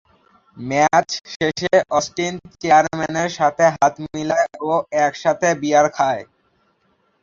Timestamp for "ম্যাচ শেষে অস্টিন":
0.57-2.33